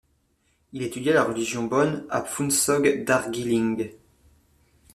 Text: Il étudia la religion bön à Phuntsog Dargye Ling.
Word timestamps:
Il 0.73 0.81
étudia 0.81 1.13
la 1.13 1.23
religion 1.23 1.65
bön 1.65 2.07
à 2.09 2.23
Phuntsog 2.23 3.03
Dargye 3.05 3.43
Ling. 3.43 3.93